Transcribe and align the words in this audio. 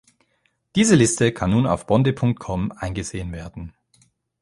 Diese 0.75 0.95
Liste 0.95 1.31
kann 1.31 1.51
nun 1.51 1.67
auf 1.67 1.85
Bonde.com 1.85 2.71
eingesehen 2.71 3.31
werden. 3.33 3.75